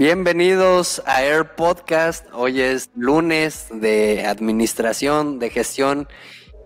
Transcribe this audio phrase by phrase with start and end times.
[0.00, 2.24] Bienvenidos a Air Podcast.
[2.32, 6.08] Hoy es lunes de administración, de gestión.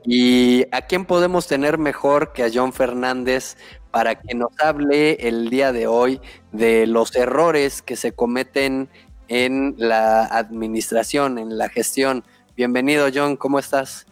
[0.05, 3.57] ¿Y a quién podemos tener mejor que a John Fernández
[3.91, 6.21] para que nos hable el día de hoy
[6.53, 8.89] de los errores que se cometen
[9.27, 12.23] en la administración, en la gestión?
[12.57, 13.37] Bienvenido, John.
[13.37, 14.07] ¿Cómo estás?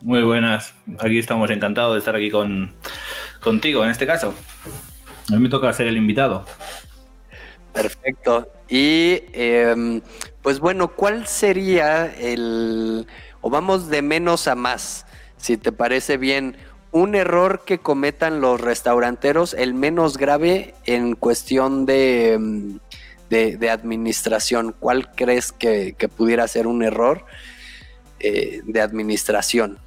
[0.00, 0.74] Muy buenas.
[0.98, 2.74] Aquí estamos encantados de estar aquí con,
[3.40, 4.34] contigo en este caso.
[5.28, 6.44] A mí me toca ser el invitado.
[7.72, 8.48] Perfecto.
[8.68, 10.00] Y em,
[10.42, 13.06] pues bueno, ¿cuál sería el,
[13.40, 15.06] o vamos de menos a más,
[15.36, 16.56] si te parece bien,
[16.90, 22.78] un error que cometan los restauranteros, el menos grave en cuestión de, em,
[23.30, 24.74] de, administración?
[24.78, 27.24] ¿Cuál crees que, pudiera ser un error
[28.20, 29.78] eh, de administración?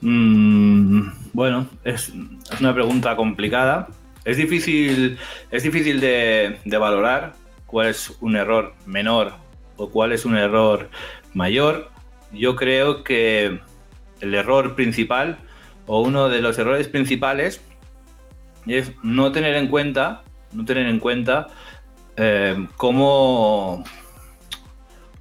[0.00, 2.12] Mm, bueno, es
[2.60, 3.88] una pregunta complicada.
[4.28, 5.18] Es difícil,
[5.50, 7.32] es difícil de, valorar
[7.64, 9.32] cuál es un error menor
[9.78, 10.90] o cuál es un error
[11.32, 11.90] mayor.
[12.30, 13.58] Yo creo que
[14.20, 15.38] el error principal
[15.86, 17.62] o uno de los errores principales
[18.66, 21.46] es no tener en cuenta, no tener en cuenta
[22.18, 23.82] eh, cómo,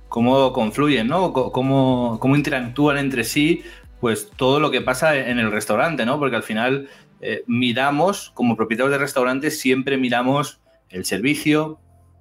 [0.09, 1.31] cómo confluyen, ¿no?
[1.31, 3.63] Cómo, cómo interactúan entre sí,
[4.01, 6.19] pues todo lo que pasa en el restaurante, ¿no?
[6.19, 6.89] Porque al final
[7.21, 11.79] eh, miramos, como propietarios de restaurantes, siempre miramos el servicio,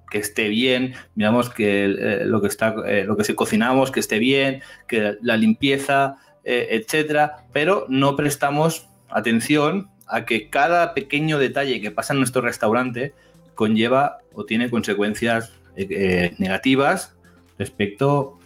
[0.09, 3.99] que esté bien, miramos que eh, lo que está, eh, lo que se cocinamos, que
[3.99, 6.17] esté bien, que la limpieza,
[6.49, 13.13] etcétera, pero no prestamos atención a que cada pequeño detalle que pasa en nuestro restaurante
[13.53, 17.17] conlleva o tiene consecuencias negativas
[17.59, 18.39] respecto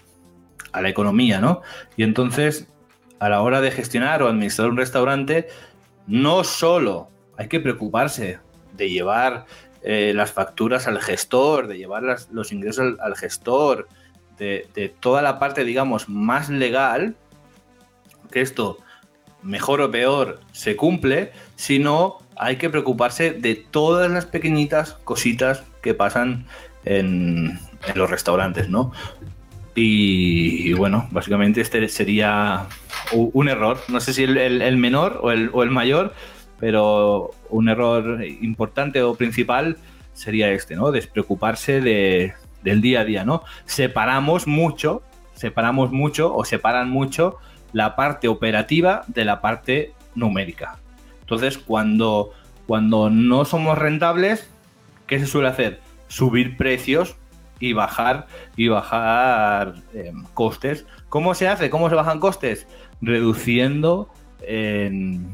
[0.72, 1.62] a la economía, ¿no?
[1.96, 2.68] Y entonces,
[3.20, 5.48] a la hora de gestionar o administrar un restaurante,
[6.12, 8.40] no solo hay que preocuparse
[8.74, 9.46] de llevar
[9.82, 13.88] eh, las facturas al gestor, de llevar los ingresos al, gestor,
[14.38, 17.16] de, toda la parte, digamos, más legal,
[18.30, 18.80] que esto,
[19.42, 25.94] mejor o peor, se cumple, sino hay que preocuparse de todas las pequeñitas cositas que
[25.94, 26.46] pasan
[26.84, 27.58] en,
[27.96, 28.92] los restaurantes, ¿no?
[29.76, 32.68] Y, bueno, básicamente este sería
[33.14, 33.78] un error.
[33.88, 36.14] No sé si el, menor o el, mayor,
[36.60, 39.78] pero un error importante o principal
[40.14, 40.92] sería este, ¿no?
[40.92, 42.34] Despreocuparse de-
[42.64, 43.44] del día a día, ¿no?
[43.66, 45.02] Separamos mucho,
[45.34, 47.38] separamos mucho o separan mucho
[47.74, 50.78] la parte operativa de la parte numérica.
[51.22, 52.32] Entonces, cuando,
[52.68, 54.50] cuando no somos rentables,
[55.08, 55.80] ¿qué se suele hacer?
[56.08, 57.16] Subir precios
[57.60, 58.28] y bajar
[58.58, 60.86] y bajar eh, costes.
[61.10, 61.70] ¿Cómo se hace?
[61.70, 62.68] ¿Cómo se bajan costes?
[63.02, 64.10] Reduciendo
[64.42, 65.34] en-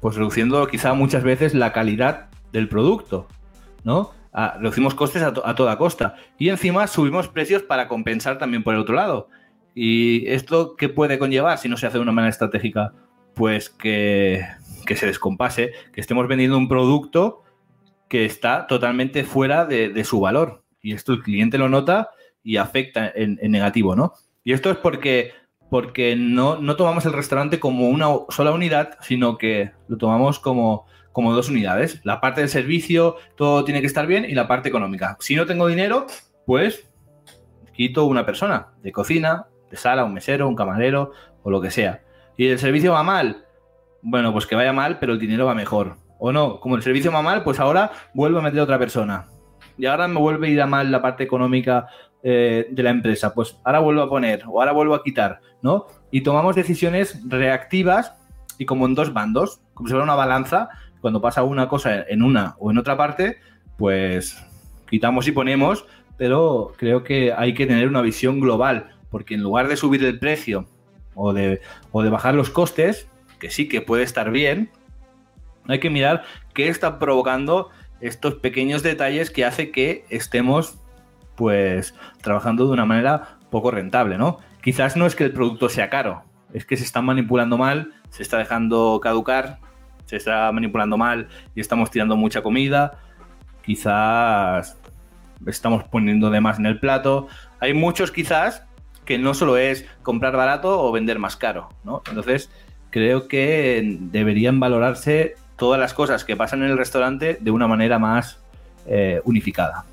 [0.00, 3.26] pues reduciendo quizá muchas veces la calidad del producto,
[3.84, 4.10] ¿no?
[4.58, 6.16] Reducimos costes a, a toda costa.
[6.38, 9.28] Y encima subimos precios para compensar también por el otro lado.
[9.74, 12.92] ¿Y esto qué puede conllevar si no se hace de una manera estratégica?
[13.34, 14.44] Pues que,
[14.86, 17.42] que se descompase, que estemos vendiendo un producto
[18.08, 20.62] que está totalmente fuera de, de su valor.
[20.82, 22.10] Y esto el cliente lo nota
[22.42, 24.12] y afecta en, en negativo, ¿no?
[24.44, 25.32] Y esto es porque,
[25.74, 30.86] porque no, no tomamos el restaurante como una sola unidad, sino que lo tomamos como,
[31.10, 32.00] como dos unidades.
[32.04, 35.16] La parte del servicio, todo tiene que estar bien, y la parte económica.
[35.18, 36.06] Si no tengo dinero,
[36.46, 36.88] pues
[37.72, 41.10] quito una persona de cocina, de sala, un mesero, un camarero
[41.42, 42.04] o lo que sea.
[42.36, 43.44] Y el servicio va mal,
[44.00, 45.96] bueno, pues que vaya mal, pero el dinero va mejor.
[46.20, 49.26] O no, como el servicio va mal, pues ahora vuelvo a meter a otra persona.
[49.76, 51.88] Y ahora me vuelve a ir a mal la parte económica
[52.26, 53.34] eh, de la empresa.
[53.34, 55.88] Pues ahora vuelvo a poner o ahora vuelvo a quitar, ¿no?
[56.10, 58.14] Y tomamos decisiones reactivas
[58.56, 60.70] y como en dos bandos, como si fuera una balanza.
[61.02, 63.36] Cuando pasa una cosa en una o en otra parte,
[63.76, 64.42] pues
[64.88, 65.84] quitamos y ponemos,
[66.16, 70.18] pero creo que hay que tener una visión global, porque en lugar de subir el
[70.18, 70.66] precio
[71.14, 71.60] o de,
[71.92, 73.06] o de bajar los costes,
[73.38, 74.70] que sí que puede estar bien,
[75.68, 76.24] hay que mirar
[76.54, 77.68] qué está provocando
[78.00, 80.78] estos pequeños detalles que hace que estemos
[81.36, 84.38] pues trabajando de una manera poco rentable, ¿no?
[84.62, 86.22] Quizás no es que el producto sea caro,
[86.52, 89.58] es que se están manipulando mal, se está dejando caducar,
[90.06, 92.98] se está manipulando mal y estamos tirando mucha comida,
[93.64, 94.78] quizás
[95.46, 97.28] estamos poniendo de más en el plato.
[97.60, 98.64] Hay muchos quizás
[99.04, 102.02] que no solo es comprar barato o vender más caro, ¿no?
[102.08, 102.50] Entonces,
[102.90, 107.98] creo que deberían valorarse todas las cosas que pasan en el restaurante de una manera
[107.98, 108.38] más
[108.86, 109.84] eh, unificada.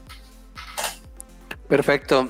[1.72, 2.28] Perfecto.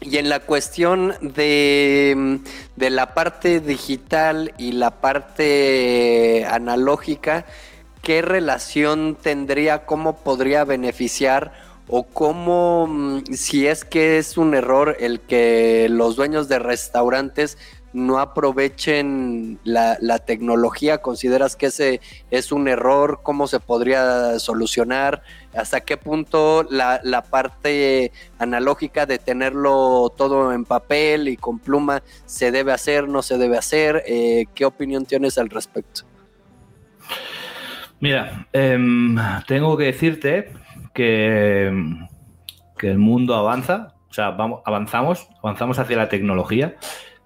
[0.00, 2.40] Y en la cuestión de,
[2.76, 7.44] de, la parte digital y la parte analógica,
[8.02, 11.52] ¿qué relación tendría, cómo podría beneficiar
[11.86, 17.58] o cómo, mm, si es que es un error el que los dueños de restaurantes
[17.92, 20.98] no aprovechen la, tecnología?
[20.98, 22.00] ¿Consideras que ese
[22.30, 23.20] es un error?
[23.22, 25.22] ¿Cómo se podría solucionar?
[25.54, 32.50] ¿Hasta qué punto la, parte analógica de tenerlo todo en papel y con pluma se
[32.50, 34.02] debe hacer, no se debe hacer?
[34.06, 36.02] Eh, ¿Qué opinión tienes al respecto?
[38.00, 40.52] Mira, em, tengo que decirte
[40.94, 41.72] que,
[42.78, 46.76] que el mundo avanza, o sea, vamos, avanzamos, avanzamos hacia la tecnología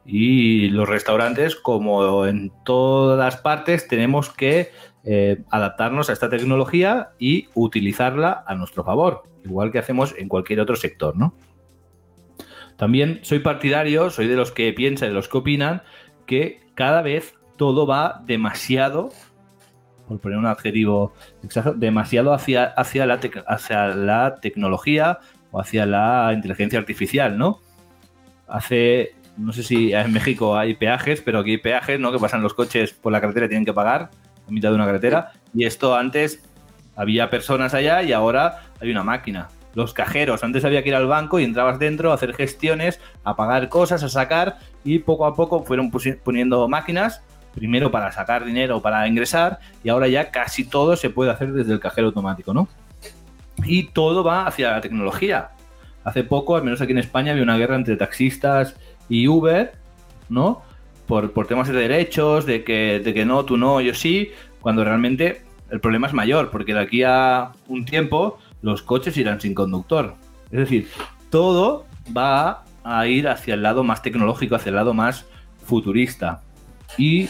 [0.05, 4.71] y los restaurantes, como en todas partes, tenemos que
[5.05, 10.61] eh, adaptarnos a esta tecnología y utilizarla a nuestro favor, igual que hacemos en cualquier
[10.61, 11.35] otro sector, ¿no?
[12.77, 15.83] También soy partidario, soy de los que piensan, de los que opinan,
[16.27, 19.11] que cada vez todo va demasiado,
[20.09, 21.13] por poner un adjetivo
[21.45, 25.21] exacto, demasiado hacia, hacia, la, hacia la tecnología
[25.53, 27.61] o hacia la inteligencia artificial, ¿no?
[28.49, 32.13] Hace no sé si en México hay peajes, pero aquí hay peajes, ¿no?
[32.13, 34.11] Que pasan los coches por la carretera y tienen que pagar
[34.47, 35.33] a mitad de una carretera.
[35.55, 36.43] Y esto antes
[36.97, 39.49] había personas allá y ahora hay una máquina.
[39.75, 43.37] Los cajeros, antes había que ir al banco y entrabas dentro a hacer gestiones, a
[43.37, 45.91] pagar cosas, a sacar y poco a poco fueron
[46.23, 47.23] poniendo máquinas,
[47.55, 51.73] primero para sacar dinero, para ingresar y ahora ya casi todo se puede hacer desde
[51.73, 52.69] el cajero automático, ¿no?
[53.65, 55.51] Y todo va hacia la tecnología.
[56.05, 58.77] Hace poco, al menos aquí en España, había una guerra entre taxistas
[59.13, 59.73] y Uber,
[60.31, 60.63] ¿no?
[61.07, 64.31] Por, temas de derechos, de que, de que no, tú no, yo sí,
[64.63, 69.39] cuando realmente el problema es mayor, porque de aquí a un tiempo los coches irán
[69.39, 70.15] sin conductor.
[70.51, 70.89] Es decir,
[71.29, 71.85] todo
[72.17, 75.27] va a ir hacia el lado más tecnológico, hacia el lado más
[75.63, 76.41] futurista.
[76.97, 77.29] Y,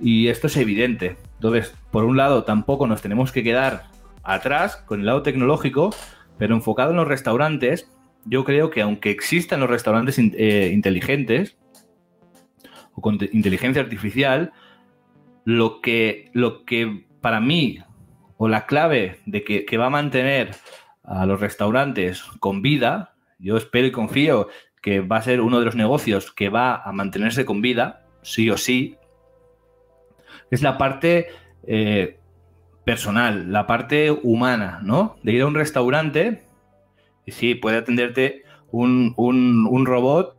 [0.00, 1.18] y esto es evidente.
[1.34, 3.84] Entonces, por un lado, tampoco nos tenemos que quedar
[4.22, 5.94] atrás con el lado tecnológico,
[6.38, 7.91] pero enfocado en los restaurantes,
[8.24, 11.56] yo creo que aunque existan los restaurantes eh, inteligentes
[12.94, 14.52] o con inteligencia artificial,
[15.44, 17.78] lo que, lo que para mí,
[18.36, 20.54] o la clave de que, va a mantener
[21.02, 24.48] a los restaurantes con vida, yo espero y confío
[24.80, 28.50] que va a ser uno de los negocios que va a mantenerse con vida, sí
[28.50, 28.96] o sí,
[30.50, 31.28] es la parte
[31.66, 32.18] eh,
[32.84, 35.16] personal, la parte humana, ¿no?
[35.22, 36.42] De ir a un restaurante
[37.24, 40.36] y sí, puede atenderte un, robot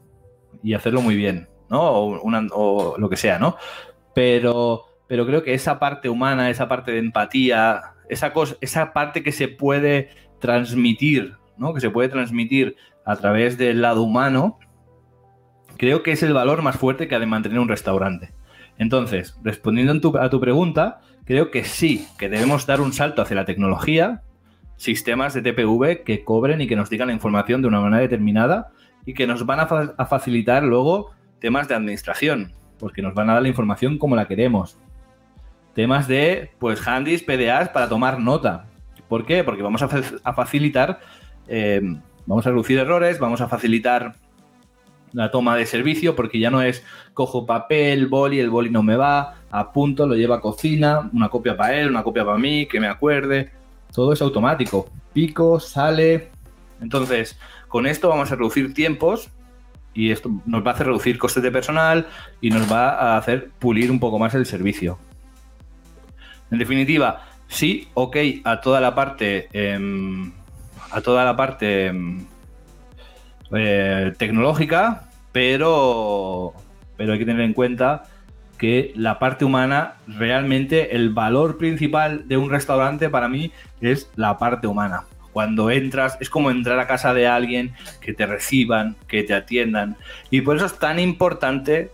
[0.63, 1.81] y hacerlo muy bien, ¿no?
[1.81, 3.57] O, lo que sea, ¿no?
[4.13, 9.23] Pero, pero creo que esa parte humana, esa parte de empatía, esa, cosa, esa parte
[9.23, 10.09] que se puede
[10.39, 11.73] transmitir, ¿no?
[11.73, 12.75] Que se puede transmitir
[13.05, 14.59] a través del lado humano,
[15.77, 18.33] creo que es el valor más fuerte que ha de mantener un restaurante.
[18.77, 23.45] Entonces, respondiendo a tu pregunta, creo que sí, que debemos dar un salto hacia la
[23.45, 24.23] tecnología,
[24.83, 28.71] sistemas de TPV que cobren y que nos digan la información de una manera determinada
[29.05, 33.41] y que nos van a, facilitar luego temas de administración, porque nos van a dar
[33.41, 34.77] la información como la queremos.
[35.73, 38.65] Temas de, pues, handys, PDAs para tomar nota.
[39.07, 39.43] ¿Por qué?
[39.43, 40.99] Porque vamos a, facilitar,
[41.47, 41.81] eh,
[42.25, 44.15] vamos a reducir errores, vamos a facilitar
[45.13, 48.97] la toma de servicio, porque ya no es cojo papel, boli, el boli no me
[48.97, 52.79] va, apunto, lo llevo a cocina, una copia para él, una copia para mí, que
[52.79, 53.62] me acuerde
[53.93, 54.89] todo es automático.
[55.13, 56.31] Pico, sale.
[56.81, 59.29] Entonces, con esto vamos a reducir tiempos
[59.93, 62.07] y esto nos va a hacer reducir costes de personal
[62.41, 64.97] y nos va a hacer pulir un poco más el servicio.
[66.51, 70.31] En definitiva, sí, ok, a toda la parte, em,
[70.91, 72.25] a toda la parte em,
[73.55, 76.53] eh, tecnológica, pero,
[76.97, 78.03] pero hay que tener en cuenta
[78.63, 83.51] que la parte humana, realmente el valor principal de un restaurante para mí
[83.81, 85.03] es la parte humana.
[85.33, 89.97] Cuando entras, es como entrar a casa de alguien, que te reciban, que te atiendan.
[90.29, 91.91] Y por eso es tan importante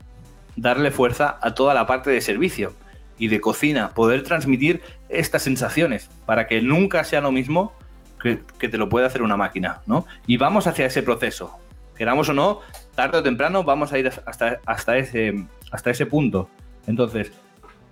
[0.57, 2.75] darle fuerza a toda la parte de servicio
[3.17, 7.73] y de cocina, poder transmitir estas sensaciones para que nunca sea lo mismo
[8.21, 10.05] que, te lo puede hacer una máquina, ¿no?
[10.27, 11.57] Y vamos hacia ese proceso.
[11.97, 12.59] Queramos o no,
[12.93, 16.47] tarde o temprano vamos a ir hasta, hasta, ese, hasta ese punto.
[16.89, 17.31] Entonces,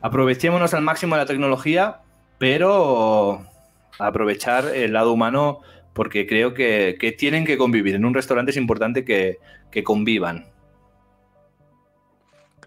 [0.02, 2.02] aprovechémonos al máximo de la tecnología,
[2.40, 3.46] pero
[4.00, 5.62] aprovechar el lado humano
[5.94, 7.94] porque creo que, tienen que convivir.
[7.94, 9.38] En un restaurante es importante que,
[9.84, 10.48] convivan.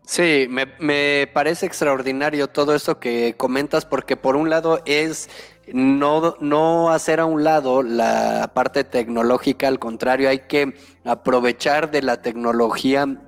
[0.04, 5.28] Sí, me, parece extraordinario todo esto que comentas porque por un lado es
[5.72, 12.02] no, no hacer a un lado la parte tecnológica, al contrario, hay que aprovechar de
[12.02, 13.18] la tecnología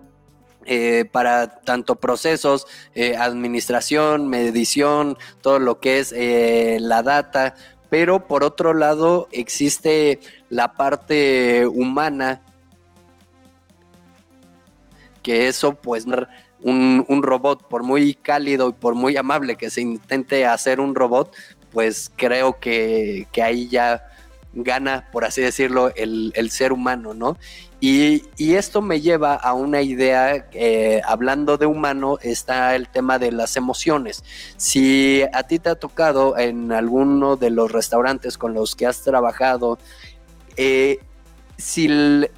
[0.67, 7.55] eh, para tanto procesos, eh, administración, medición, todo lo que es eh, la data,
[7.91, 12.43] pero por otro lado existe la parte humana,
[15.23, 16.07] que eso pues
[16.61, 20.95] un, un robot, por muy cálido y por muy amable que se intente hacer un
[20.95, 21.35] robot,
[21.71, 24.12] pues creo que, que ahí ya
[24.53, 27.37] gana, por así decirlo, el, ser humano, ¿no?
[27.81, 33.33] Y, esto me lleva a una idea, eh, hablando de humano, está el tema de
[33.33, 34.23] las emociones.
[34.57, 39.03] Si a ti te ha tocado en alguno de los restaurantes con los que has
[39.03, 39.79] trabajado,
[40.57, 41.01] eh,
[41.57, 41.89] si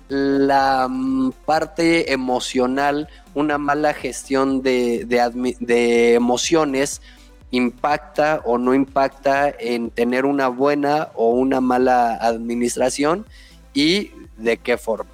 [0.08, 7.02] la mm, parte emocional, una mala gestión de, de emociones,
[7.56, 13.26] impacta o no impacta en tener una buena o una mala administración
[13.72, 15.10] y de qué forma.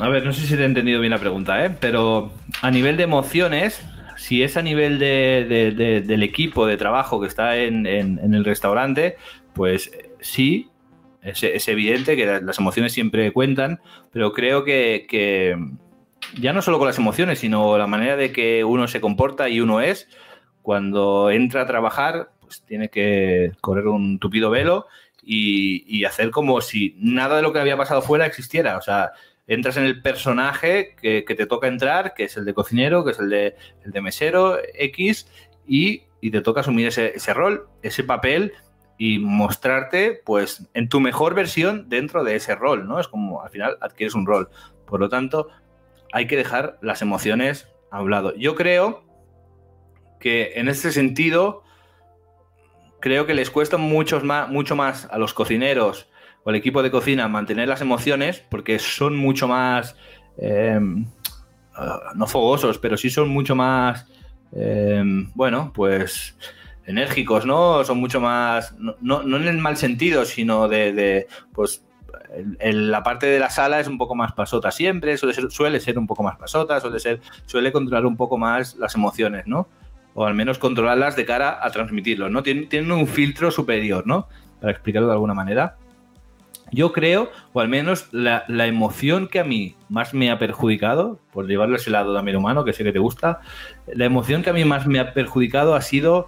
[0.00, 1.70] A ver, no sé si te he entendido bien la pregunta, ¿eh?
[1.80, 3.82] pero a nivel de emociones,
[4.16, 9.16] si es a nivel del equipo de trabajo que está en, el restaurante,
[9.52, 10.68] pues sí,
[11.22, 13.80] es, evidente que las emociones siempre cuentan,
[14.12, 15.06] pero creo que
[16.40, 19.60] ya no solo con las emociones, sino la manera de que uno se comporta y
[19.60, 20.08] uno es,
[20.62, 24.86] cuando entra a trabajar, pues tiene que correr un tupido velo
[25.22, 28.76] y, hacer como si nada de lo que había pasado fuera existiera.
[28.76, 29.12] O sea,
[29.46, 33.18] entras en el personaje que, te toca entrar, que es el de cocinero, que es
[33.18, 35.26] el de, el de mesero X,
[35.66, 38.54] y, te toca asumir ese, ese rol, ese papel
[38.96, 42.98] y mostrarte pues en tu mejor versión dentro de ese rol, ¿no?
[42.98, 44.48] Es como al final adquieres un rol.
[44.86, 45.48] Por lo tanto,
[46.14, 48.36] hay que dejar las emociones a un lado.
[48.36, 49.02] Yo creo
[50.20, 51.64] que en este sentido,
[53.00, 56.08] creo que les cuesta mucho más, mucho más a los cocineros
[56.44, 59.96] o al equipo de cocina mantener las emociones porque son mucho más,
[60.38, 61.04] em,
[61.74, 64.06] ah, no fogosos, pero sí son mucho más,
[64.52, 66.38] em, bueno, pues
[66.86, 67.82] enérgicos, ¿no?
[67.82, 71.84] Son mucho más, no, en el mal sentido, sino de, de pues
[72.60, 75.98] la parte de la sala es un poco más pasota siempre, suele ser, suele ser
[75.98, 79.68] un poco más pasota, suele, ser, suele controlar un poco más las emociones, ¿no?
[80.14, 82.42] O al menos controlarlas de cara a transmitirlo, ¿no?
[82.42, 84.28] Tienen, un filtro superior, ¿no?
[84.60, 85.76] Para explicarlo de alguna manera.
[86.72, 91.46] Yo creo, o al menos la, emoción que a mí más me ha perjudicado, por
[91.46, 93.40] llevarlo a ese lado también humano, que sé que te gusta,
[93.86, 96.26] la emoción que a mí más me ha perjudicado ha sido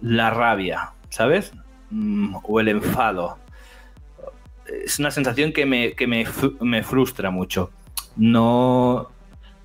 [0.00, 1.52] la rabia, ¿sabes?
[1.90, 3.41] Mm, o el enfado
[4.84, 5.94] es una sensación que me,
[6.60, 7.70] me, frustra mucho.
[8.16, 9.10] No.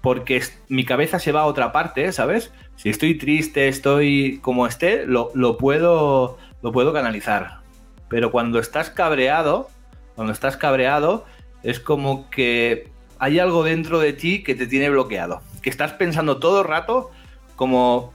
[0.02, 2.52] Porque mi cabeza se va a otra parte, ¿sabes?
[2.76, 7.62] Si estoy triste, estoy como esté, lo, puedo, lo puedo canalizar.
[8.08, 9.70] Pero cuando estás cabreado,
[10.16, 11.26] cuando estás cabreado,
[11.64, 15.42] es como que hay algo dentro de ti que te tiene bloqueado.
[15.62, 17.12] Que estás pensando todo el rato
[17.56, 18.14] como,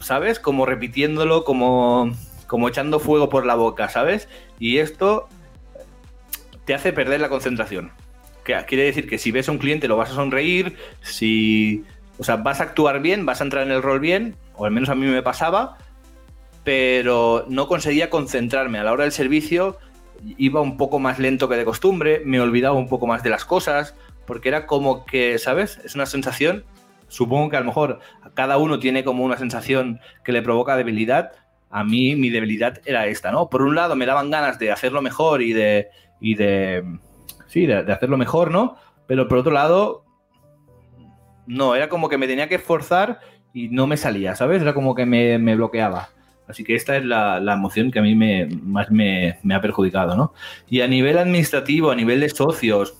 [0.00, 0.40] ¿sabes?
[0.40, 2.10] Como repitiéndolo, como,
[2.46, 4.28] como echando fuego por la boca, ¿sabes?
[4.58, 5.28] Y esto
[6.66, 7.92] te hace perder la concentración.
[8.44, 11.84] Que quiere decir que si ves a un cliente lo vas a sonreír, si.
[12.18, 14.70] O sea, vas a actuar bien, vas a entrar en el rol bien, o al
[14.70, 15.78] menos a mí me pasaba,
[16.64, 18.78] pero no conseguía concentrarme.
[18.78, 19.78] A la hora del servicio
[20.38, 23.44] iba un poco más lento que de costumbre, me olvidaba un poco más de las
[23.44, 23.94] cosas,
[24.26, 25.78] porque era como que, ¿sabes?
[25.84, 26.64] Es una sensación,
[27.08, 28.00] supongo que a lo mejor
[28.32, 31.32] cada uno tiene como una sensación que le provoca debilidad.
[31.70, 33.50] A mí mi debilidad era esta, ¿no?
[33.50, 35.88] Por un lado me daban ganas de hacerlo mejor y de,
[36.20, 36.84] y de,
[37.46, 38.76] sí, de, hacerlo mejor, ¿no?
[39.06, 40.04] Pero por otro lado,
[41.46, 43.20] no, era como que me tenía que esforzar
[43.52, 44.62] y no me salía, ¿sabes?
[44.62, 46.10] Era como que me, bloqueaba.
[46.48, 50.32] Así que esta es la, emoción que a mí me, más me, ha perjudicado, ¿no?
[50.68, 52.96] Y a nivel administrativo, a nivel de socios,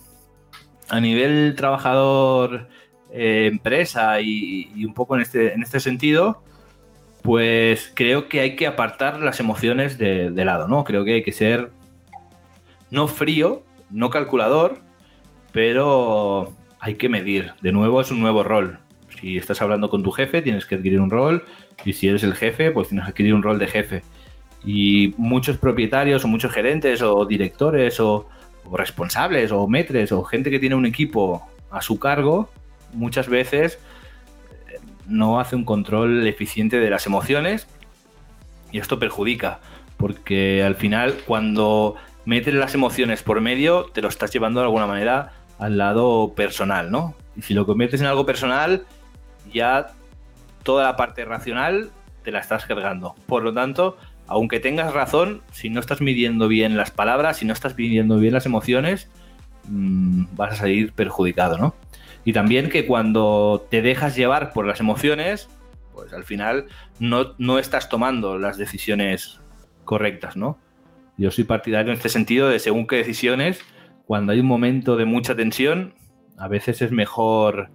[0.89, 2.67] a nivel trabajador,
[3.11, 6.43] eh, empresa y, un poco en este, en este sentido,
[7.21, 10.83] pues creo que hay que apartar las emociones de lado, ¿no?
[10.83, 11.71] Creo que hay que ser
[12.91, 14.79] no frío, no calculador,
[15.51, 17.53] pero hay que medir.
[17.61, 18.79] De nuevo es un nuevo rol.
[19.19, 21.43] Si estás hablando con tu jefe, tienes que adquirir un rol.
[21.85, 24.03] Y si eres el jefe, pues tienes que adquirir un rol de jefe.
[24.65, 28.27] Y muchos propietarios o muchos gerentes o directores o,
[28.71, 32.49] responsables o metres o gente que tiene un equipo a su cargo,
[32.93, 33.79] muchas veces
[34.67, 37.67] eh, no hace un control eficiente de las emociones
[38.71, 39.59] y esto perjudica,
[39.97, 41.95] porque al final cuando
[42.27, 46.91] metes las emociones por medio, te lo estás llevando de alguna manera al lado personal,
[46.91, 47.15] ¿no?
[47.37, 48.85] Y si lo conviertes en algo personal,
[49.53, 49.93] ya
[50.63, 51.89] toda la parte racional
[52.23, 53.15] te la estás cargando.
[53.27, 53.95] Por lo tanto,
[54.27, 58.33] aunque tengas razón, si no estás midiendo bien las palabras, si no estás midiendo bien
[58.33, 59.09] las emociones,
[59.69, 61.75] mmm, vas a salir perjudicado, ¿no?
[62.25, 65.47] Y también que cuando te dejas llevar por las emociones,
[65.93, 66.65] pues al final
[66.99, 69.39] no, no estás tomando las decisiones
[69.85, 70.59] correctas, ¿no?
[71.17, 73.61] Yo soy partidario en este sentido de según qué decisiones,
[74.05, 75.95] cuando hay un momento de mucha tensión,
[76.37, 77.71] a veces es mejor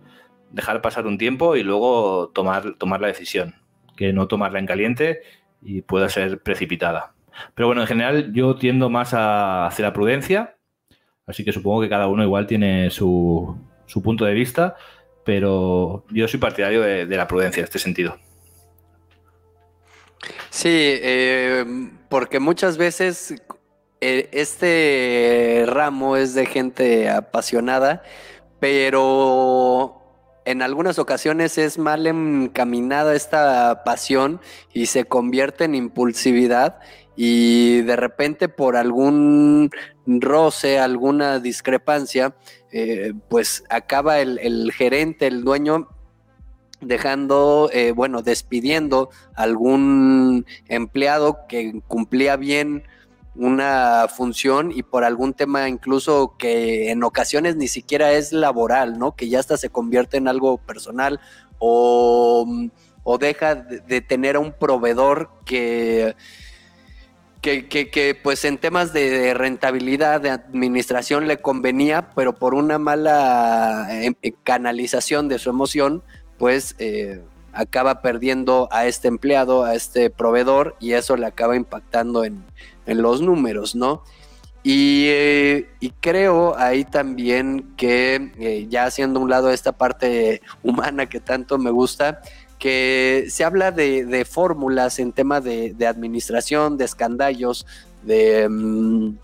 [0.51, 3.57] dejar pasar un tiempo y luego tomar, tomar la decisión,
[3.97, 5.23] que no tomarla en caliente
[5.61, 7.15] y pueda ser precipitada.
[7.55, 10.57] Pero bueno, en general yo tiendo más a hacia la prudencia,
[11.27, 13.57] así que supongo que cada uno igual tiene su,
[13.87, 14.77] su punto de vista,
[15.25, 18.19] pero yo soy partidario de, de la prudencia en este sentido.
[20.53, 21.65] Sí, eh,
[22.11, 23.35] porque muchas veces
[24.03, 28.03] eh, este ramo es de gente apasionada,
[28.61, 30.03] pero
[30.45, 34.43] en algunas ocasiones es mal encaminada esta pasión
[34.75, 36.81] y se convierte en impulsividad
[37.17, 39.71] y de repente por algún
[40.05, 42.37] roce, alguna discrepancia,
[42.73, 45.89] eh, pues acaba el, el, gerente, el dueño
[46.83, 52.85] dejando, eh, bueno, despidiendo algún empleado que cumplía bien
[53.35, 59.17] una función y por algún tema incluso que en ocasiones ni siquiera es laboral, ¿no?
[59.17, 61.19] Que ya hasta se convierte en algo personal
[61.59, 62.47] o,
[63.05, 66.15] o deja de, tener a un proveedor que,
[67.41, 72.79] que, que, que, pues en temas de rentabilidad, de administración le convenía, pero por una
[72.79, 76.03] mala eh, canalización de su emoción,
[76.43, 77.23] pues eh,
[77.53, 82.43] acaba perdiendo a este empleado, a este proveedor, y eso le acaba impactando en,
[82.85, 84.03] en los números, ¿no?
[84.65, 91.21] Y, eh, creo ahí también que, eh, ya haciendo un lado esta parte humana que
[91.21, 92.23] tanto me gusta,
[92.59, 97.67] que se habla de, de fórmulas en tema de, de, administración, de escandallos,
[98.03, 99.17] de, um,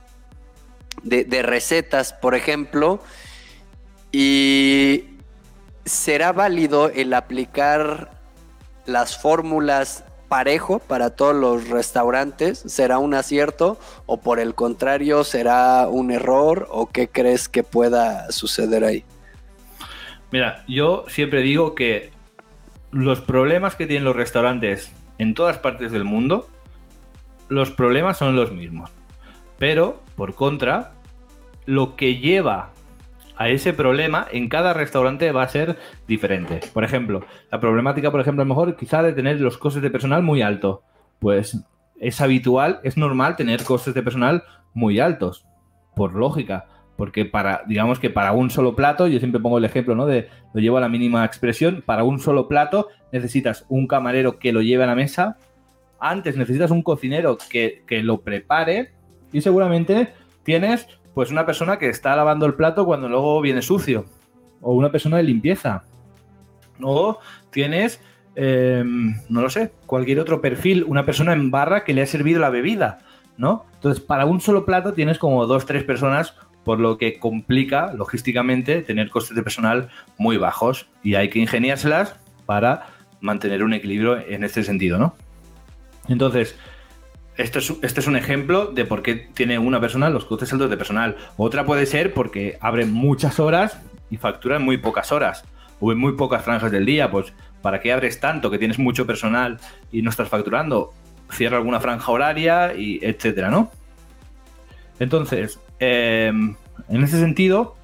[1.03, 3.01] de recetas, por ejemplo,
[4.13, 5.18] y
[5.89, 8.11] ¿será válido el aplicar
[8.87, 12.59] las fórmulas parejo para todos los restaurantes?
[12.59, 18.31] ¿Será un acierto o por el contrario será un error o qué crees que pueda
[18.31, 19.05] suceder ahí?
[20.31, 22.11] Mira, yo siempre digo que
[22.91, 26.49] los problemas que tienen los restaurantes en todas partes del mundo,
[27.49, 28.91] los problemas son los mismos.
[29.59, 30.93] Pero, por contra,
[31.67, 32.71] lo que lleva
[33.39, 36.61] a ese problema en cada restaurante va a ser diferente.
[36.75, 39.91] Por ejemplo, la problemática, por ejemplo, a lo mejor quizá de tener los costes de
[39.91, 40.81] personal muy altos.
[41.21, 41.65] Pues
[42.01, 44.43] es habitual, es normal tener costes de personal
[44.75, 45.47] muy altos,
[45.95, 46.67] por lógica.
[46.97, 50.05] Porque para, digamos que para un solo plato, yo siempre pongo el ejemplo, ¿no?
[50.05, 54.53] De lo llevo a la mínima expresión, para un solo plato necesitas un camarero que
[54.53, 55.37] lo lleve a la mesa,
[56.01, 58.91] antes necesitas un cocinero que, que lo prepare
[59.33, 64.05] y seguramente tienes pues una persona que está lavando el plato cuando luego viene sucio.
[64.61, 65.83] O una persona de limpieza.
[66.81, 67.19] O
[67.51, 68.01] tienes,
[68.37, 68.85] eh,
[69.29, 72.51] no lo sé, cualquier otro perfil, una persona en barra que le ha servido la
[72.51, 73.01] bebida,
[73.37, 73.67] ¿no?
[73.75, 78.83] Entonces, para un solo plato tienes como dos, tres personas, por lo que complica, logísticamente,
[78.83, 80.89] tener costes de personal muy bajos.
[81.03, 82.15] Y hay que ingeniárselas
[82.47, 85.17] para mantener un equilibrio en este sentido, ¿no?
[86.07, 86.57] Entonces,
[87.39, 90.69] este es, este es, un ejemplo de por qué tiene una persona los costes altos
[90.71, 91.17] de personal.
[91.37, 95.45] Otra puede ser porque abre muchas horas y factura en muy pocas horas
[95.79, 97.11] o en muy pocas franjas del día.
[97.13, 99.59] Pues, ¿para qué abres tanto que tienes mucho personal
[99.93, 100.93] y no estás facturando?
[101.31, 103.71] Cierra alguna franja horaria y etcétera, ¿no?
[104.99, 106.33] Entonces, eh,
[106.89, 107.77] en ese sentido,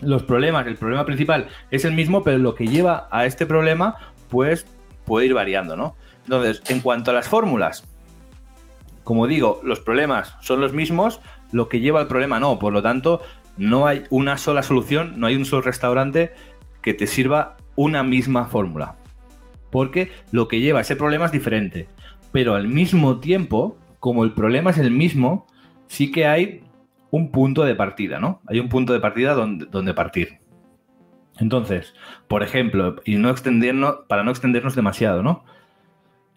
[0.00, 3.96] los problemas, el problema principal es el mismo, pero lo que lleva a este problema,
[4.30, 4.66] pues
[5.04, 5.96] puede ir variando, ¿no?
[6.24, 7.84] Entonces, en cuanto a las fórmulas,
[9.04, 11.20] como digo, los problemas son los mismos,
[11.52, 12.58] lo que lleva al problema no.
[12.58, 13.20] Por lo tanto,
[13.56, 16.32] no hay una sola solución, no hay un solo restaurante
[16.82, 18.96] que te sirva una misma fórmula.
[19.70, 21.88] Porque lo que lleva a ese problema es diferente.
[22.32, 25.46] Pero al mismo tiempo, como el problema es el mismo,
[25.88, 26.62] sí que hay
[27.10, 28.40] un punto de partida, ¿no?
[28.46, 30.38] Hay un punto de partida donde, donde partir.
[31.38, 31.94] Entonces,
[32.28, 35.44] por ejemplo, y no extendernos, para no extendernos demasiado, ¿no?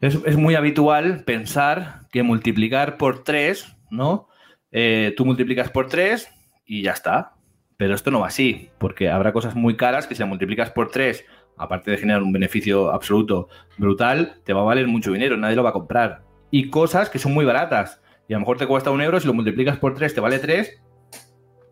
[0.04, 4.28] Es, muy habitual pensar que multiplicar por 3, ¿no?
[4.70, 6.30] Eh, tú multiplicas por 3
[6.66, 7.36] y ya está.
[7.78, 10.92] Pero esto no va así, porque habrá cosas muy caras que si las multiplicas por
[10.92, 11.24] 3,
[11.58, 15.63] aparte de generar un beneficio absoluto brutal, te va a valer mucho dinero, nadie lo
[15.63, 16.24] va a comprar.
[16.52, 19.28] Y cosas que son muy baratas, y a lo mejor te cuesta un euro, si
[19.28, 20.82] lo multiplicas por 3 te vale 3,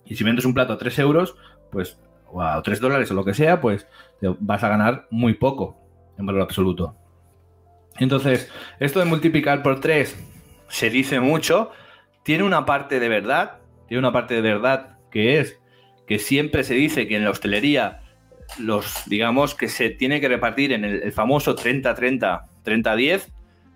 [0.06, 1.36] y si vendes un plato a 3 euros,
[1.70, 3.88] pues, o a 3 dólares o lo que sea, pues
[4.22, 5.78] te vas a ganar muy poco
[6.18, 6.96] en valor absoluto.
[8.00, 10.18] Entonces, esto de multiplicar por 3
[10.70, 11.72] se dice mucho,
[12.24, 15.60] tiene una parte de verdad, tiene una parte de verdad que es
[16.08, 18.02] que siempre se dice que en la hostelería
[18.60, 23.28] los, digamos, que se tiene que repartir en el, famoso 30-30, 30-10,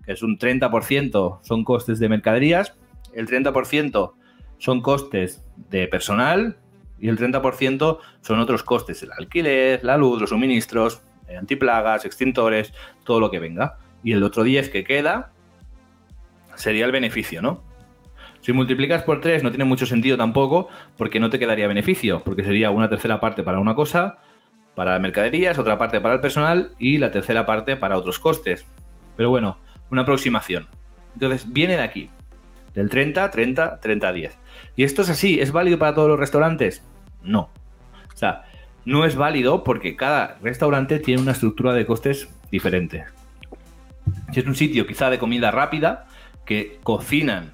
[0.05, 2.75] que es un 30% son costes de mercaderías,
[3.13, 4.13] el 30%
[4.57, 6.57] son costes de personal
[6.99, 12.73] y el 30% son otros costes, el alquiler, la luz, los suministros, eh, antiplagas, extintores,
[13.03, 13.77] todo lo que venga.
[14.05, 15.31] Y el otro 10 que queda
[16.53, 17.63] sería el beneficio, ¿no?
[18.41, 22.43] Si multiplicas por 3 no tiene mucho sentido tampoco porque no te quedaría beneficio, porque
[22.43, 24.19] sería una tercera parte para una cosa,
[24.75, 28.67] para mercaderías, otra parte para el personal y la tercera parte para otros costes.
[29.17, 29.57] Pero bueno,
[29.89, 30.67] una aproximación.
[31.15, 32.11] Entonces, viene de aquí,
[32.75, 34.37] del 30, 30, 30, 10.
[34.75, 35.39] ¿Y esto es así?
[35.39, 36.83] ¿Es válido para todos los restaurantes?
[37.23, 37.49] No.
[38.13, 38.43] O sea,
[38.85, 43.05] no es válido porque cada restaurante tiene una estructura de costes diferente.
[44.31, 46.07] Si es un sitio quizá de comida rápida,
[46.45, 47.51] que cocinan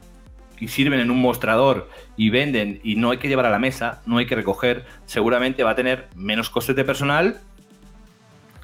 [0.60, 4.02] y sirven en un mostrador y venden y no hay que llevar a la mesa,
[4.06, 7.40] no hay que recoger, seguramente va a tener menos costes de personal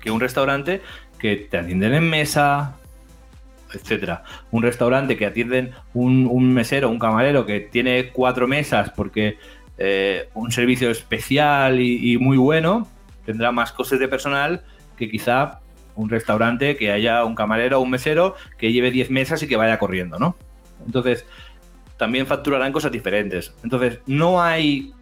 [0.02, 0.82] que un restaurante
[1.18, 2.76] que te atienden en mesa,
[3.74, 4.24] etcétera.
[4.52, 9.38] Un restaurante que atienden un, mesero, un camarero que tiene cuatro mesas porque
[9.78, 12.88] eh, un servicio especial y, muy bueno,
[13.26, 14.64] tendrá más costes de personal
[14.98, 15.62] que quizá
[15.98, 19.58] un restaurante que haya un camarero o un mesero que lleve 10 mesas y que
[19.58, 20.38] vaya corriendo, ¿no?
[20.86, 21.26] Entonces,
[21.98, 23.54] también facturarán cosas diferentes.
[23.64, 24.94] Entonces, no hay,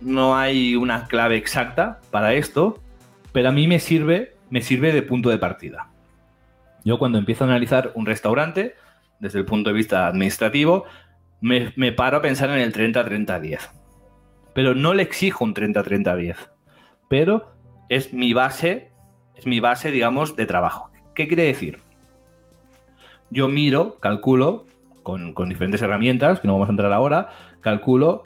[0.00, 2.80] no hay una clave exacta para esto,
[3.32, 5.88] pero a mí me sirve, me sirve de punto de partida.
[6.84, 8.76] Yo cuando empiezo a analizar un restaurante,
[9.20, 10.84] desde el punto de vista administrativo,
[11.40, 13.70] me, me paro a pensar en el 30-30-10.
[14.52, 16.36] Pero no le exijo un 30-30-10.
[17.08, 17.54] Pero
[17.88, 18.91] es mi base,
[19.46, 20.90] mi base, digamos, de trabajo.
[21.14, 21.78] ¿Qué quiere decir?
[23.30, 24.66] Yo miro, calculo,
[25.02, 28.24] con, diferentes herramientas, que no vamos a entrar ahora, calculo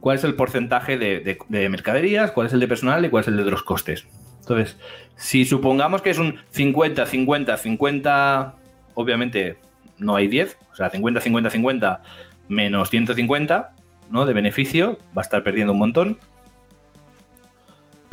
[0.00, 3.28] cuál es el porcentaje de, de, mercaderías, cuál es el de personal y cuál es
[3.28, 4.06] el de los costes.
[4.40, 4.78] Entonces,
[5.16, 8.54] si supongamos que es un 50, 50, 50,
[8.94, 9.56] obviamente
[9.98, 12.02] no hay 10, o sea, 50, 50, 50
[12.48, 13.72] menos 150,
[14.10, 14.26] ¿no?
[14.26, 16.18] De beneficio, va a estar perdiendo un montón.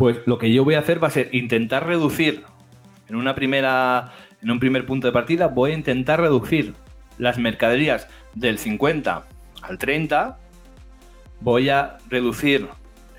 [0.02, 2.44] Pues lo que yo voy a hacer va a ser intentar reducir
[3.08, 6.74] en una primera, en un primer punto de partida, voy a intentar reducir
[7.20, 9.24] las mercaderías del 50
[9.62, 10.40] al 30,
[11.40, 12.68] voy a reducir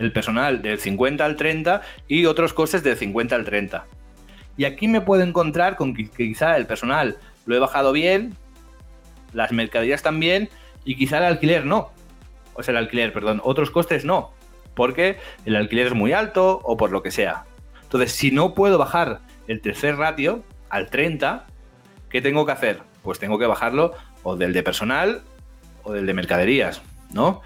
[0.01, 3.87] el personal del 50 al 30 y otros costes del 50 al 30.
[4.57, 7.17] Y aquí me puedo encontrar con que quizá el personal
[7.47, 8.35] lo he bajado bien,
[9.33, 10.49] las mercaderías también
[10.85, 11.93] y quizá el alquiler no.
[12.55, 14.33] O sea, el alquiler, perdón, otros costes no,
[14.75, 17.45] porque el alquiler es muy alto o por lo que sea.
[17.83, 21.47] Entonces, si no puedo bajar el tercer ratio al 30,
[22.09, 22.93] ¿qué tengo que hacer?
[23.03, 25.23] pues tengo que bajarlo o del de personal
[25.83, 26.81] o del de mercaderías,
[27.13, 27.41] ¿no?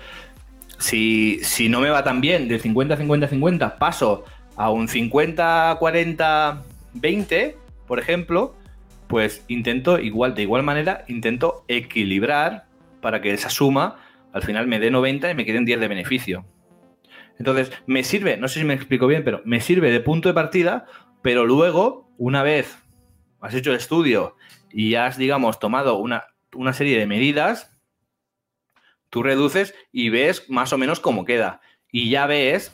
[0.78, 7.54] Si, no me va tan bien, del 50-50-50 paso a un 50-40-20,
[7.86, 8.54] por ejemplo,
[9.06, 12.66] pues intento igual, de igual manera, intento equilibrar
[13.00, 13.96] para que esa suma
[14.34, 16.44] al final me dé 90 y me queden 10 de beneficio.
[17.38, 20.34] Entonces, me sirve, no sé si me explico bien, pero me sirve de punto de
[20.34, 20.86] partida,
[21.22, 22.78] pero luego, una vez
[23.40, 24.36] has hecho el estudio
[24.70, 27.76] y has, digamos, tomado una, una serie de medidas,
[29.10, 31.60] tú reduces y ves más o menos cómo queda.
[31.90, 32.72] Y ya ves,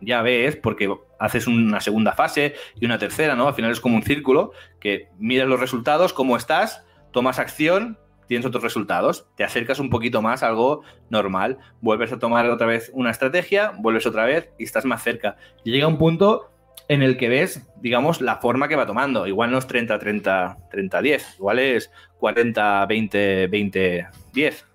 [0.00, 3.48] ya ves, porque haces una segunda fase y una tercera, ¿no?
[3.48, 8.46] Al final es como un círculo que miras los resultados, cómo estás, tomas acción, tienes
[8.46, 12.90] otros resultados, te acercas un poquito más a algo normal, vuelves a tomar otra vez
[12.94, 15.36] una estrategia, vuelves otra vez y estás más cerca.
[15.64, 16.50] Y llega un punto
[16.88, 19.26] en el que ves, digamos, la forma que va tomando.
[19.26, 21.34] Igual no es 30, 30, 30, 10.
[21.38, 24.66] Igual es 40, 20, 20, 10.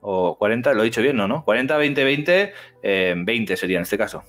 [0.00, 1.28] O 40, lo he dicho bien, ¿no?
[1.28, 1.44] ¿no?
[1.44, 2.52] 40, 20, 20,
[3.24, 4.24] 20 sería en este caso.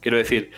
[0.00, 0.50] Quiero decir,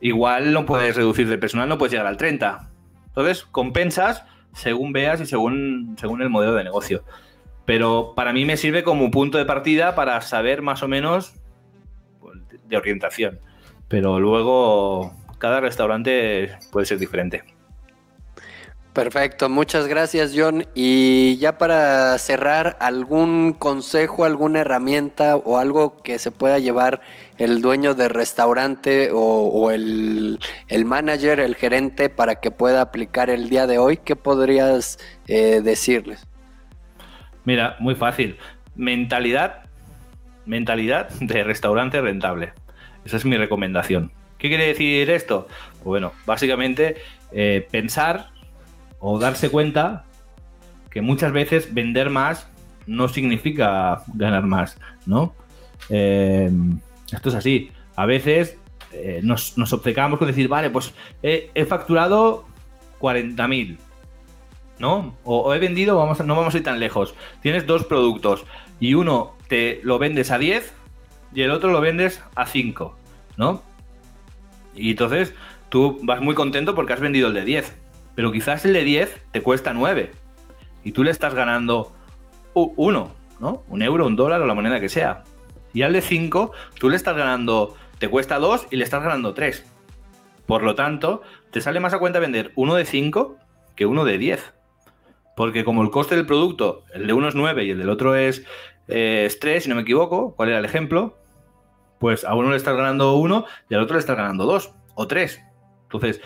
[0.00, 2.70] igual no puedes reducir de personal, no puedes llegar al 30.
[3.08, 7.04] Entonces, compensas según veas y según, según el modelo de negocio.
[7.64, 11.34] Pero para mí me sirve como punto de partida para saber más o menos
[12.20, 13.40] pues, de orientación
[13.88, 17.42] pero luego cada restaurante puede ser diferente.
[18.92, 20.66] Perfecto, muchas gracias John.
[20.74, 27.00] Y ya para cerrar, ¿algún consejo, alguna herramienta o algo que se pueda llevar
[27.38, 33.48] el dueño de restaurante o, el, el manager, el gerente, para que pueda aplicar el
[33.48, 33.96] día de hoy?
[33.96, 34.98] ¿Qué podrías
[35.28, 36.26] eh, decirles?
[37.44, 38.36] Mira, muy fácil.
[38.74, 39.62] Mentalidad,
[40.44, 42.52] mentalidad de restaurante rentable.
[43.04, 44.12] Esa es mi recomendación.
[44.38, 45.48] ¿Qué quiere decir esto?
[45.74, 46.96] Pues bueno, básicamente
[47.32, 48.30] eh, pensar
[48.98, 50.04] o darse cuenta
[50.90, 52.48] que muchas veces vender más
[52.86, 55.34] no significa ganar más, ¿no?
[55.90, 56.50] Eh,
[57.12, 57.70] esto es así.
[57.96, 58.58] A veces
[58.92, 62.44] eh, nos, nos, obcecamos con decir, vale, pues he, he facturado
[63.00, 63.78] 40.000,
[64.78, 65.16] ¿no?
[65.24, 67.14] O, he vendido, vamos no vamos a ir tan lejos.
[67.42, 68.44] Tienes dos productos
[68.80, 70.72] y uno te lo vendes a 10
[71.34, 72.96] y el otro lo vendes a 5,
[73.36, 73.62] ¿no?
[74.74, 75.34] Y entonces
[75.68, 77.76] tú vas muy contento porque has vendido el de 10,
[78.14, 80.12] pero quizás el de 10 te cuesta 9
[80.84, 81.92] y tú le estás ganando
[82.54, 83.62] 1, ¿no?
[83.68, 85.24] Un euro, un dólar o la moneda que sea.
[85.72, 89.34] Y al de 5 tú le estás ganando, te cuesta 2 y le estás ganando
[89.34, 89.64] 3.
[90.46, 93.36] Por lo tanto, te sale más a cuenta vender uno de 5
[93.76, 94.54] que uno de 10.
[95.36, 98.16] Porque como el coste del producto, el de uno es 9 y el del otro
[98.16, 98.44] es,
[98.88, 101.18] eh, es 3, si no me equivoco, ¿cuál era el ejemplo?
[102.00, 105.06] Pues a uno le estás ganando 1 y al otro le estás ganando 2 o
[105.06, 105.40] 3.
[105.82, 106.20] Entonces,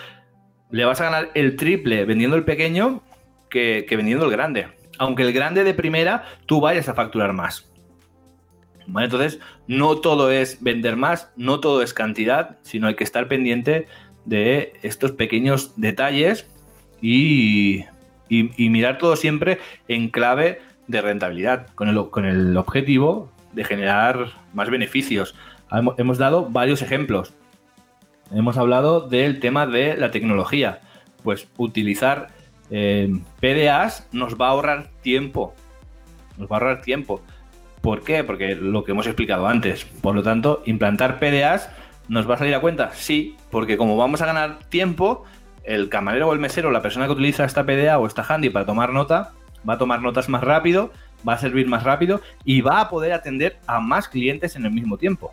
[0.71, 3.03] le vas a ganar el triple vendiendo el pequeño
[3.51, 4.69] que, que, vendiendo el grande.
[4.99, 7.72] Aunque el grande de primera tú vayas a facturar más.
[8.87, 13.87] Entonces, no todo es vender más, no todo es cantidad, sino hay que estar pendiente
[14.25, 16.47] de estos pequeños detalles
[17.01, 17.85] y,
[18.29, 24.71] mirar todo siempre en clave de rentabilidad, con el, con el objetivo de generar más
[24.71, 25.35] beneficios.
[25.99, 27.35] Hemos dado varios ejemplos.
[28.31, 30.81] Hemos hablado del tema de la tecnología.
[31.23, 32.29] Pues utilizar
[32.71, 35.55] eh, PDAs nos va a ahorrar tiempo.
[36.39, 37.23] Nos va a ahorrar tiempo.
[37.83, 38.25] ¿Por qué?
[38.25, 39.85] Porque lo que hemos explicado antes.
[39.85, 41.69] Por lo tanto, implantar PDAs
[42.09, 42.93] nos va a salir a cuenta.
[42.93, 45.25] Sí, porque como vamos a ganar tiempo,
[45.65, 48.67] el camarero o el mesero, la persona que utiliza esta PDA o esta handy para
[48.67, 49.33] tomar nota,
[49.69, 50.93] va a tomar notas más rápido,
[51.29, 54.73] va a servir más rápido y va a poder atender a más clientes en el
[54.73, 55.33] mismo tiempo.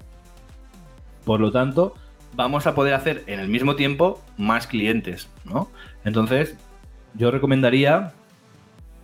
[1.26, 1.94] Por lo tanto,
[2.34, 5.70] vamos a poder hacer en el mismo tiempo más clientes, ¿no?
[6.04, 6.58] Entonces,
[7.14, 8.14] yo recomendaría,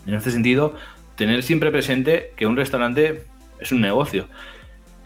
[0.08, 0.76] en este sentido,
[1.16, 3.26] tener siempre presente que un restaurante
[3.60, 4.28] es un negocio.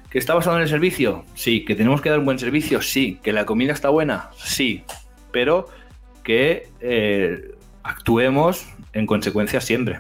[0.10, 1.26] ¿Que está basado en el servicio?
[1.36, 1.66] Sí.
[1.66, 2.82] ¿Que tenemos que dar un buen servicio?
[2.82, 3.20] Sí.
[3.22, 4.32] ¿Que la comida está buena?
[4.38, 4.84] Sí.
[5.32, 5.68] Pero
[6.24, 10.00] que eh, actuemos en consecuencia siempre.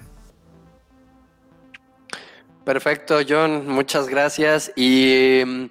[2.63, 3.67] Perfecto, John.
[3.67, 4.71] Muchas gracias.
[4.75, 5.65] Y mm,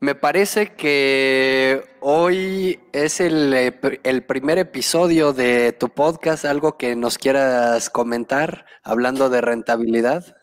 [0.00, 3.54] me parece que hoy es el,
[4.02, 10.35] el, primer episodio de tu podcast, algo que nos quieras comentar hablando de rentabilidad.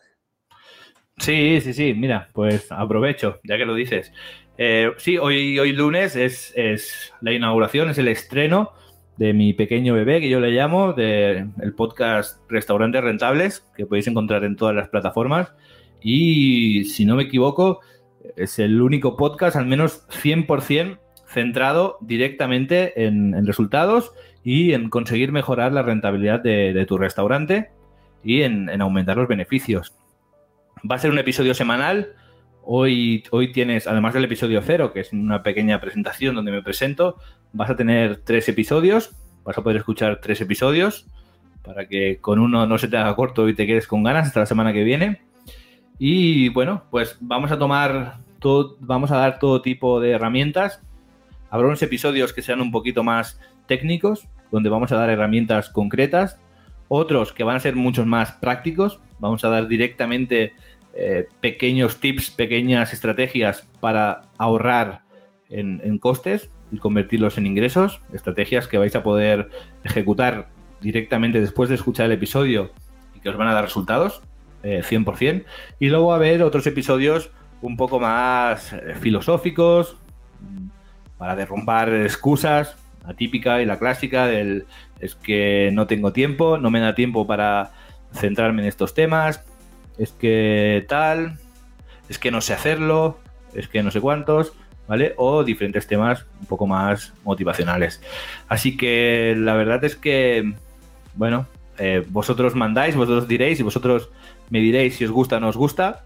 [1.18, 4.12] Sí, sí, sí, mira, pues aprovecho, ya que lo dices.
[4.58, 8.72] Eh, sí, hoy, hoy lunes es, es, la inauguración, es el estreno
[9.16, 14.08] de mi pequeño bebé, que yo le llamo, del el podcast Restaurantes Rentables, que podéis
[14.08, 15.52] encontrar en todas las plataformas.
[16.02, 17.80] Y si no me equivoco,
[18.36, 25.72] es el único podcast, al menos 100%, centrado directamente en, resultados y en conseguir mejorar
[25.72, 27.70] la rentabilidad de, de tu restaurante
[28.22, 29.94] y en, aumentar los beneficios.
[30.90, 32.12] Va a ser un episodio semanal.
[32.62, 37.16] Hoy, hoy tienes, además del episodio cero, que es una pequeña presentación donde me presento,
[37.54, 39.16] vas a tener tres episodios.
[39.44, 41.06] Vas a poder escuchar tres episodios
[41.62, 44.40] para que con uno no se te haga corto y te quedes con ganas hasta
[44.40, 45.22] la semana que viene.
[45.98, 50.82] Y bueno, pues vamos a tomar todo, vamos a dar todo tipo de herramientas.
[51.48, 56.38] Habrá unos episodios que sean un poquito más técnicos, donde vamos a dar herramientas concretas.
[56.88, 59.00] Otros que van a ser muchos más prácticos.
[59.18, 60.52] Vamos a dar directamente
[60.96, 65.02] eh, pequeños tips, pequeñas estrategias para ahorrar
[65.50, 68.00] en, costes y convertirlos en ingresos.
[68.12, 69.50] Estrategias que vais a poder
[69.84, 70.48] ejecutar
[70.80, 72.70] directamente después de escuchar el episodio
[73.14, 74.22] y que os van a dar resultados
[74.62, 75.44] eh, 100%.
[75.80, 77.30] Y luego a haber otros episodios
[77.60, 79.96] un poco más eh, filosóficos,
[81.18, 82.76] para derrumbar excusas,
[83.06, 84.66] la típica y la clásica del
[85.00, 87.72] es que no tengo tiempo, no me da tiempo para
[88.12, 89.44] centrarme en estos temas,
[89.98, 91.38] es que tal,
[92.08, 93.18] es que no sé hacerlo,
[93.54, 94.52] es que no sé cuántos,
[94.88, 95.14] ¿vale?
[95.16, 98.00] O diferentes temas un poco más motivacionales.
[98.48, 100.54] Así que la verdad es que,
[101.14, 101.46] bueno,
[101.78, 104.10] eh, vosotros mandáis, vosotros diréis y vosotros
[104.50, 106.04] me diréis si os gusta o no os gusta.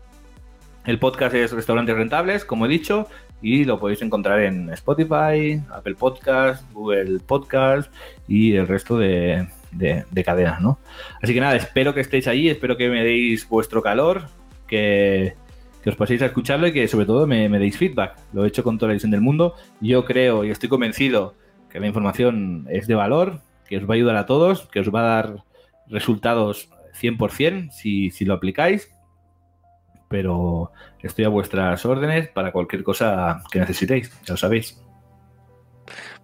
[0.85, 3.09] El podcast es Restaurantes Rentables, como he dicho,
[3.43, 7.93] y lo podéis encontrar en Spotify, Apple Podcast, Google Podcast
[8.27, 10.79] y el resto de, de, de cadenas, ¿no?
[11.23, 14.29] Así que nada, espero que estéis allí, espero que me deis vuestro calor,
[14.67, 15.35] que,
[15.83, 18.17] que os paséis a escucharlo y que sobre todo me, me deis feedback.
[18.33, 19.55] Lo he hecho con toda la visión del mundo.
[19.81, 21.35] Yo creo y estoy convencido
[21.71, 24.93] que la información es de valor, que os va a ayudar a todos, que os
[24.95, 25.45] va a dar
[25.87, 28.91] resultados 100% si, si lo aplicáis.
[30.09, 34.83] Pero estoy a vuestras órdenes para cualquier cosa que necesitéis, ya lo sabéis.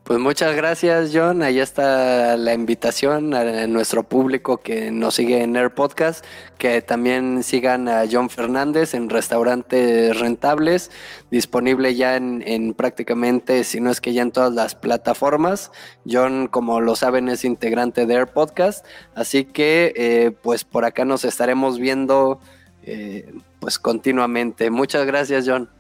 [0.05, 1.43] Pues muchas gracias, John.
[1.43, 6.23] Ahí está la invitación a nuestro público que nos sigue en Air Podcast,
[6.59, 10.91] que también sigan a John Fernández en Restaurantes Rentables,
[11.31, 15.73] disponible ya en, prácticamente, si no es que ya en todas las plataformas.
[16.07, 21.07] John, como lo saben, es integrante de Air Podcast, así que eh, pues por acá
[21.07, 22.41] nos estaremos viendo
[22.83, 24.69] eh, pues continuamente.
[24.69, 25.71] Muchas gracias, John.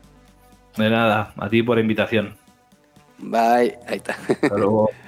[0.78, 2.42] De nada, a ti por invitación.
[3.18, 3.78] Bye.
[3.86, 4.16] Ahí está.
[4.28, 4.90] Hasta luego.